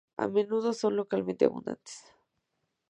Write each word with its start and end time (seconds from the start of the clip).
A 0.17 0.25
menudo 0.35 0.69
son 0.73 0.95
localmente 0.99 1.45
abundantes. 1.45 1.95